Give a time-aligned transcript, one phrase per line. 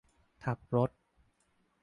[0.43, 0.89] ทับรถ